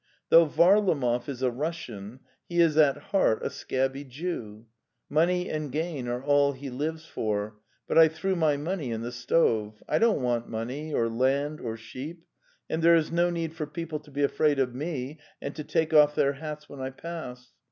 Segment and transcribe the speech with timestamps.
[0.31, 4.65] ''Though Varlamov is a Russian, he is at heart a scabby Jew;
[5.11, 9.11] money and gain are all he lives for, but I threw my money in the
[9.11, 9.83] stove!
[9.87, 12.25] I don't want money, or land, or sheep,
[12.67, 15.93] and there is no need for people to be afraid of me and to take
[15.93, 17.51] off their hats when I pass.